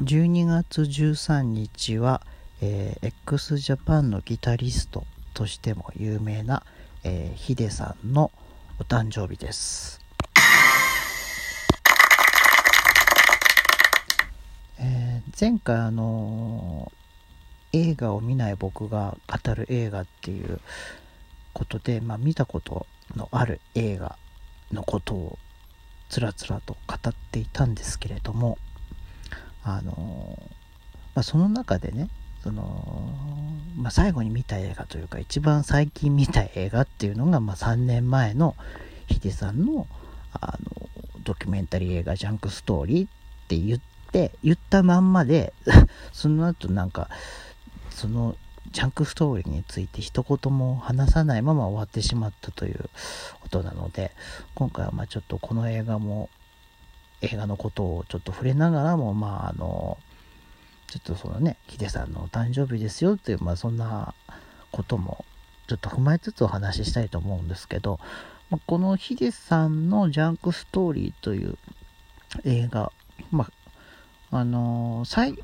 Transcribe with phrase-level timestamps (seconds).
[0.00, 2.20] 12月13日は、
[2.60, 6.64] えー、x ジャパンのギタリストとしても有名な、
[7.04, 8.32] えー、ヒデさんの
[8.80, 10.00] お誕生日です、
[14.80, 20.60] えー、前回あのー、映画を見ない僕が語る映画っていう
[21.52, 24.18] ことで、まあ、見たことのある映画
[24.72, 25.38] のことを
[26.08, 28.58] つらつらと語っていたんですけれども
[29.64, 30.38] あの、
[31.14, 32.08] まあ、その中でね
[32.42, 33.12] その、
[33.76, 38.54] まあ、最後に見た映画というか一番最近見た映画っていうのが、まあ、3年前の
[39.06, 39.86] hideさんの
[40.40, 40.88] あの
[41.22, 43.10] ドキュメンタリー映画「ジャンクストーリー」っ
[43.48, 43.80] て言っ
[44.12, 45.54] て言ったまんまで
[46.12, 47.08] その後なんか
[47.90, 48.36] その
[48.72, 52.90] JUNK STORYについて一言も話さないまま終わってしまったという
[53.40, 54.10] ことなので
[54.54, 56.28] 今回はまあちょっとこの映画も
[57.24, 59.98] 映画のことをちょっと触れながらも、まあ、あの、
[60.88, 64.14] ちょっとそのね、 hideさんのお誕生日ですよっていう、まあ、そんな
[64.70, 65.24] ことも
[65.66, 67.98] ちょっと踏まえつつお話ししたいと思うんですけど、
[68.50, 71.56] まあ、この hideさんの JUNK STORY という
[72.44, 72.92] 映画、
[73.30, 73.48] ま
[74.30, 75.36] あ、あの最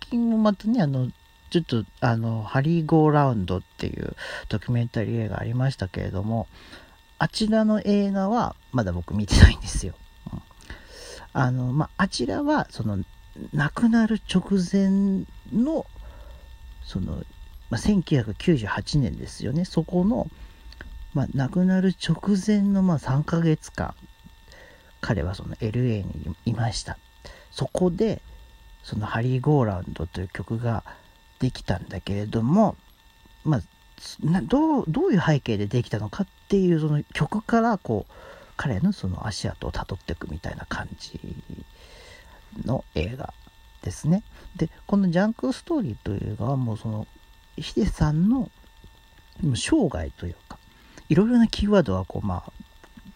[0.00, 1.10] 近もまたね、あの、
[1.50, 4.16] ちょっと、あの、 HURRY GO ROUND っていう
[4.48, 6.46] ドキュメンタリー映画ありましたけれども、
[7.18, 9.94] あちらの映画はまだ僕見てないんですよ。
[11.38, 12.98] あの、まあ、あちらは、その、
[13.52, 15.86] 亡くなる直前の、
[16.82, 17.22] その、
[17.70, 19.64] まあ、1998年ですよね。
[19.64, 20.26] そこの、
[21.14, 23.94] まあ、亡くなる直前の、ま、3ヶ月間、
[25.00, 26.98] 彼はその LA にいました。
[27.52, 28.20] そこで、
[28.82, 30.82] そのハリー・ゴーランドという曲が
[31.38, 32.76] できたんだけれども、
[33.44, 33.60] まあ、
[34.42, 38.12] どうどういう背景でできたのかっていうその曲からこう
[38.58, 41.20] 彼のその足跡をたどっていくみたいな感じ
[42.66, 43.32] の映画
[43.82, 44.24] ですね。
[44.56, 47.06] で、このジャンクストーリーという映画はもうその、
[47.56, 48.50] ヒデさんの
[49.54, 50.58] 生涯というか、
[51.08, 52.52] いろいろなキーワードがこう、まあ、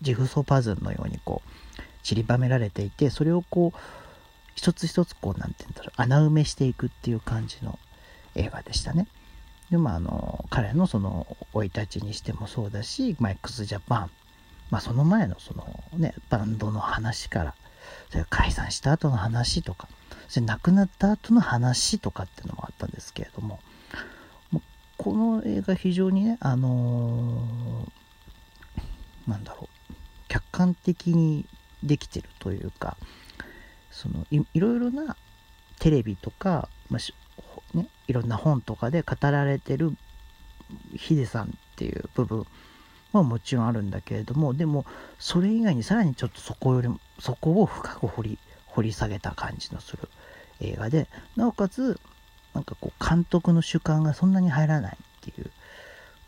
[0.00, 3.78] ジグソーパズルのようにこう、散りばめられていて、それをこう、
[4.54, 7.78] 一つ一つこう、なんて言うんだろう、穴埋めしていくっていう感じの
[8.34, 9.06] 映画でしたね。
[9.70, 14.10] でもあの、彼のその、生い立ちにしてもそうだし、マイクスジャパン
[14.70, 17.54] まあその前のそのね、バンドの話から、
[18.10, 19.88] それ解散した後の話とか、
[20.28, 23.60] それ亡くなった後の話とかっていうのもあったんですけれども、
[24.50, 24.62] も
[24.96, 29.94] この映画非常にね、あのー、なんだろう、
[30.28, 31.46] 客観的に
[31.82, 32.96] できてるというか、
[33.90, 35.16] そのいいろいろな
[35.78, 39.96] テレビとか、まあね、いろんな本とかで語られてる
[40.96, 42.46] ヒデさんっていう部分
[43.12, 44.84] はもちろんあるんだけれどもでも
[45.18, 50.08] それ以外にさらにちょっとそこよりもそこを深く掘り掘り下げた感じのする
[50.60, 51.98] 映画でなおかつ
[52.54, 55.50] なんかこう監督の主観がそんなに入らないっていう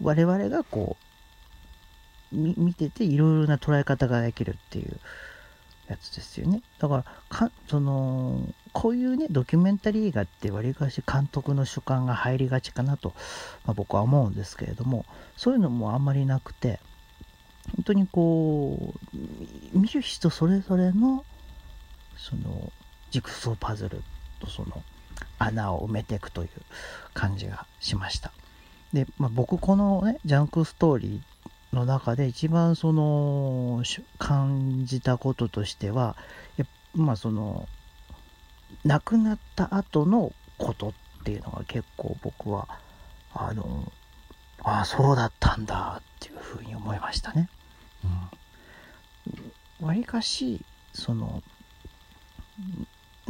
[0.02, 5.00] 我々がこう見てていろいろな捉え方ができるっていう
[5.88, 6.62] やつですよね。
[6.78, 13.14] だからかそのこういうねドキュメンタリー映画ってわりかし監督の主観が入りがちかなと、
[13.64, 15.04] まあ、僕は思うんですけれども
[15.36, 16.80] そういうのもあんまりなくて
[17.76, 21.24] 本当にこう見る人それぞれの
[22.16, 22.72] その
[23.10, 24.02] ジグソーパズル
[24.40, 24.82] とその
[25.38, 26.48] 穴を埋めていくという
[27.14, 28.32] 感じがしました。
[28.92, 31.20] で、まあ、僕このねジャンクストーリー
[31.72, 33.82] の中で一番その
[34.18, 36.16] 感じたこととしては
[36.94, 37.68] まあその
[38.84, 40.92] 亡くなった後のことっ
[41.24, 42.68] ていうのが結構僕は
[43.34, 43.92] あの
[44.62, 47.48] ああそうだったんだっていうふうに思いましたね。
[49.80, 51.42] わ、り、かしその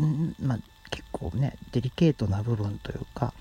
[0.00, 0.58] んまあ
[0.90, 3.34] 結構ねデリケートな部分というか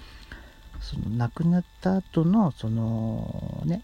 [0.81, 3.81] その亡くなった後のそのね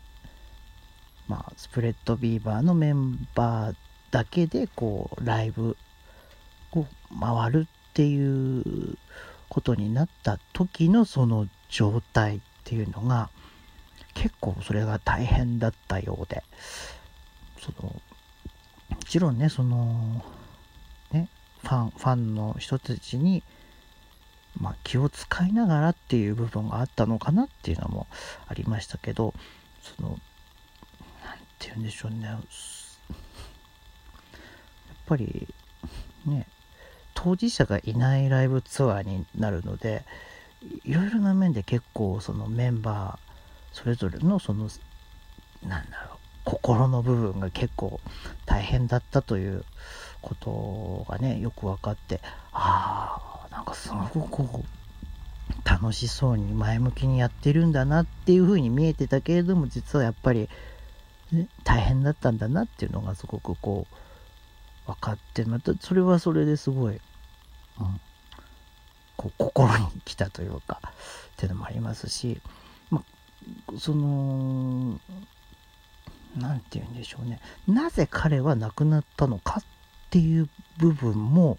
[1.34, 3.76] まあ、スプレッドビーバーのメンバー
[4.12, 5.76] だけでこうライブ
[6.74, 6.86] を
[7.20, 9.00] 回るっていう
[9.50, 13.32] ことになった時のその状態っていうのが
[14.14, 16.44] 結構それが大変だったようで。
[17.60, 18.02] そのも
[19.08, 20.24] ちろんねその
[21.12, 21.30] ね
[21.64, 23.42] ファンファンの人たちに
[24.60, 28.06] まあ、気を使いながらっていう部分があったのかなっていうのも
[28.48, 29.34] ありましたけど
[29.82, 30.20] その
[31.64, 32.26] て言うんでしょうね。
[32.28, 32.42] やっ
[35.06, 35.48] ぱり
[36.26, 36.48] ね
[37.14, 40.04] 当事者がいないライブツアーになるので
[40.84, 44.70] いろいろな面で結構そのメンバーそれぞれのその
[45.66, 48.02] なんだろう心の部分が結構
[48.46, 49.64] 大変だったという
[50.22, 52.20] ことがねよく分かって
[52.52, 60.50] ああなんかすごくこう楽しそうに前向きにやってるんだなっていう風に見えてたけれども実はやっぱり、
[61.34, 63.88] ね、大変だったんだなっていうのがすごくこ
[64.88, 67.02] う分かってまたそれはそれですごい、うん、
[69.18, 70.90] こう心に来たというかっ
[71.38, 72.40] ていうのもありますし、
[72.90, 73.04] ま
[73.80, 75.00] その
[76.38, 77.40] 何て言うんでしょうね。
[77.68, 79.64] なぜ彼は亡くなったのかっ
[80.10, 81.58] ていう部分も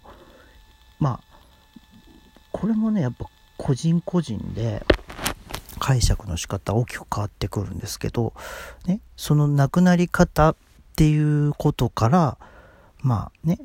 [0.99, 1.35] まあ
[2.51, 3.25] これもねやっぱ
[3.57, 4.85] 個人個人で
[5.79, 8.33] 解釈の仕方大きく変わってくるんですけど、
[8.85, 10.55] ね、その亡くなり方っ
[10.95, 12.37] ていうことから
[13.01, 13.59] まあね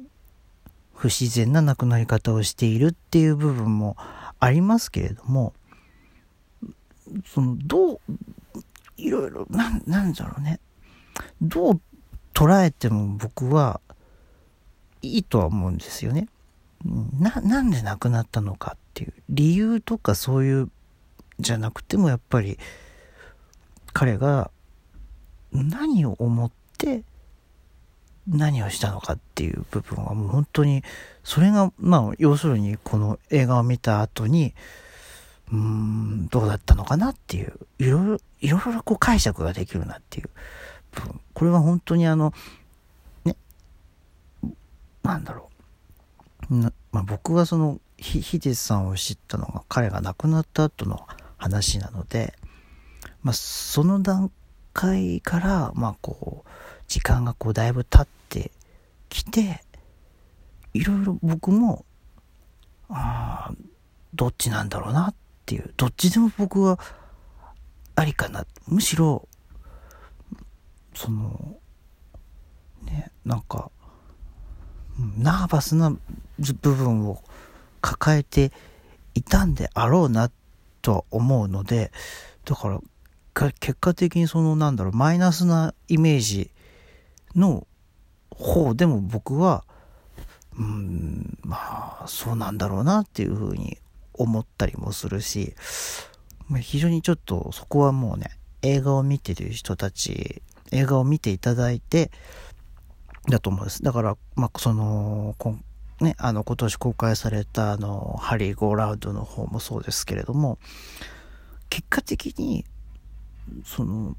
[0.94, 3.96] 不自然な亡くなり方をしているっていう部分も
[4.38, 5.54] ありますけれども
[7.26, 8.00] そのどう
[8.96, 10.60] いろいろなんなんだろうね
[11.40, 11.80] どう
[12.34, 13.80] 捉えても僕は
[15.02, 16.28] いいとは思うんですよね。
[17.18, 20.70] な、なんで亡くなったのかっていう理由とかそういう
[21.40, 22.58] じゃなくてもやっぱり
[23.92, 24.50] 彼が
[25.52, 27.02] 何を思って
[28.28, 30.82] 何をしたのかっていう部分はもう本当に
[31.24, 34.54] それがまあ要するにこの映画を見た後に
[35.50, 40.30] うーんどうだったのかなっていういろいろいろいろこう解釈ができるなっていう
[40.92, 41.20] 部分。
[41.34, 42.32] これは本当にあの
[43.24, 43.36] ね
[45.02, 45.50] なんだろ
[46.50, 46.54] う。
[46.54, 51.06] な、まあ、僕はそのヒデさんを知ったのが彼が亡くなった後の
[51.40, 52.34] 話なので、
[53.22, 54.30] まあ、その段
[54.74, 56.48] 階からまあこう
[56.86, 58.52] 時間がこうだいぶ経って
[59.08, 59.64] きて
[60.74, 61.84] いろいろ僕も
[62.90, 63.52] あ
[64.14, 65.14] どっちなんだろうなっ
[65.46, 66.78] ていうどっちでも僕は
[67.96, 68.46] ありかな。
[68.66, 69.26] むしろ
[70.94, 71.56] その
[72.82, 73.70] ねなんか
[75.16, 75.90] ナーバスな
[76.60, 77.22] 部分を
[77.80, 78.52] 抱えて
[79.14, 80.32] いたんであろうなっ
[80.80, 81.92] とは思うので
[82.44, 82.80] だから
[83.60, 86.50] 結果的にそのなんだろうマイナスなイメージ
[87.36, 87.66] の
[88.30, 89.64] 方でも僕は
[90.58, 93.78] うんまあそうなんだろうなっていうふうに
[94.14, 95.54] 思ったりもするし
[96.60, 98.30] 非常にちょっとそこはもうね
[98.62, 100.42] 映画を見てる人たち
[100.72, 102.10] 映画を見ていただいて
[103.28, 103.82] だと思うんです。
[103.82, 105.34] だから、まあ、その、
[106.00, 110.58] ね、あの、今年公開された、あの、ハリー・ゴーラウドの方もそうですけれども、
[111.68, 112.64] 結果的に、
[113.64, 114.16] その、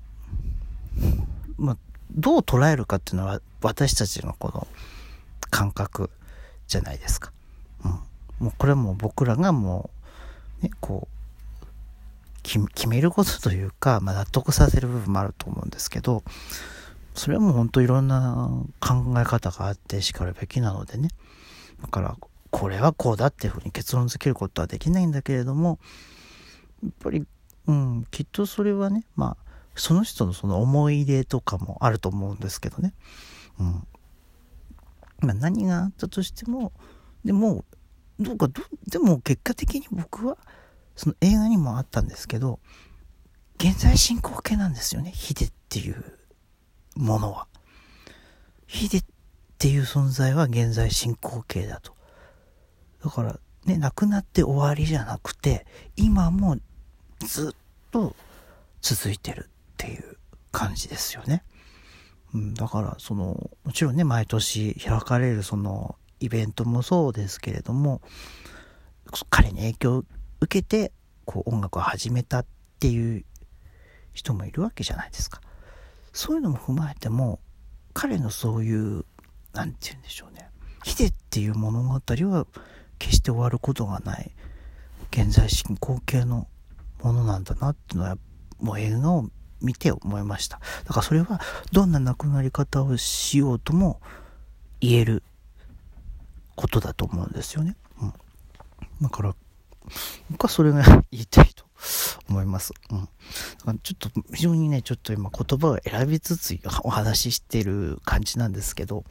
[1.57, 1.77] まあ、
[2.11, 4.67] どう捉えるかっていうのは、私たちのこの
[5.49, 6.09] 感覚
[6.67, 7.31] じゃないですか。
[7.83, 7.91] うん。
[8.45, 9.89] もうこれはもう僕らがも
[10.61, 11.21] う、ね、こう、
[12.43, 16.23] 決めることというか、まあ、納得させる部分もあると思うんですけど、
[17.13, 18.49] それはもう本当いろんな
[18.79, 21.09] 考え方があってしかるべきなのでね。
[21.81, 22.17] だから、
[22.49, 25.79] これはこうだっていうふうに結論付けることはできないんだけれども、
[26.83, 27.25] やっぱり、
[27.67, 32.93] うん、きっとそれはね、まあ、その人のその思い出とかもあると思うんですけどね。
[33.59, 33.87] うん。
[35.19, 36.71] まあ、何があったとしても、
[37.23, 37.63] でも、
[38.19, 38.49] どうか、
[38.87, 40.37] でも結果的に僕は、
[40.95, 42.59] その映画にもあったんですけど、
[43.57, 46.03] 現在進行形なんですよね、ヒデっていう
[46.95, 47.47] ものは。
[48.67, 49.03] ヒデっ
[49.61, 51.93] ていう存在は現在進行形だと。
[53.03, 56.57] だからね、亡くなって終わりじゃなくて、今も
[57.19, 57.55] ずっ
[57.91, 58.15] と
[58.81, 60.17] 続いてるっていう
[60.51, 61.43] 感じですよね。
[62.33, 68.01] うん、だからその、もちろんね、毎年開かれるそのイベントもそうですけれども、
[69.29, 70.05] 彼に影響を
[70.39, 70.91] 受けて、
[71.25, 72.45] こう音楽を始めたっ
[72.79, 73.25] ていう
[74.13, 75.39] 人もいるわけじゃないですか。
[76.13, 77.39] そういうのも踏まえても、
[77.93, 79.05] 彼のそういう、
[79.53, 80.49] なんて言うんでしょうね。
[80.83, 82.47] ヒデっていう物語は
[82.99, 84.31] 決して終わることがない、
[85.11, 86.47] 現在進行形の
[87.01, 88.17] ものなんだなっていうのは、
[88.59, 89.29] もう映画を
[89.61, 90.59] 見て思いました。
[90.85, 91.39] だからそれは、
[91.71, 94.01] どんな亡くなり方をしようとも
[94.79, 95.23] 言える
[96.55, 97.75] ことだと思うんですよね。
[98.01, 98.13] うん。
[99.01, 99.35] だから、
[100.29, 101.50] 僕はそれが言いたい
[102.31, 102.73] 思います。
[102.89, 102.99] うん。
[103.01, 103.11] だか
[103.67, 109.03] らちょっと非常にね、ちょっと今言葉を選びつつお話ししてる感じなんですけど、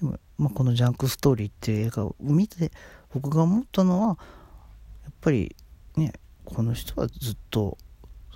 [0.00, 2.70] でもまあ、このジャンクストーリーっていう映画を見て
[3.12, 4.18] 僕が思ったのは、
[5.04, 5.56] やっぱり
[5.96, 6.12] ね、
[6.44, 7.78] この人はずっと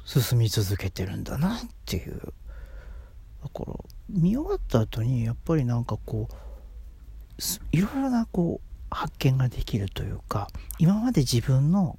[0.04, 2.20] 進み続けてるんだなっていう。
[3.42, 3.74] だから
[4.08, 6.34] 見終わった後にやっぱりなんかこう、
[7.72, 10.48] いろいろなこう発見ができるというか
[10.78, 11.98] 今まで自分の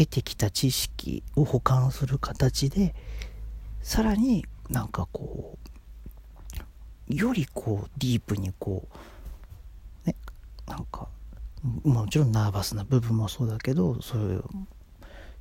[0.00, 2.94] 得てきた知識を保管する形で
[3.82, 5.58] さらになんかこ
[7.10, 8.88] うよりこうディープにこ
[10.04, 10.16] うね
[10.66, 11.08] なんか
[11.84, 14.44] もちろんナーバスな部分もそうだけどそういう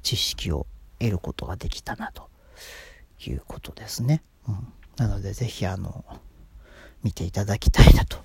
[0.01, 0.66] 知識を
[1.00, 2.30] 得ることができたなと
[3.25, 4.22] いうことですね。
[4.48, 6.04] うん、なのでぜひあの
[7.04, 8.18] 見ていただきたいなと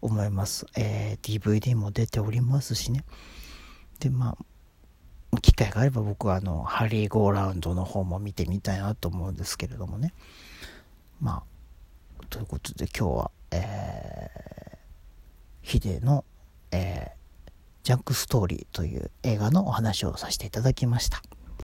[0.00, 0.66] 思います。
[0.76, 3.04] えー、DVD も出ておりますしね。
[4.00, 4.44] でまあ
[5.42, 10.14] 機会があれば僕はあのハリー・ゴーラウンドの方も見てみたいなと思うんですけれどもね。
[11.20, 11.42] ま
[12.20, 14.76] あということで今日は、えー、
[15.62, 16.24] ヒデの、
[16.70, 17.50] えー、
[17.82, 21.22] ジャンクストーリーという映画のお話をさせていただきました。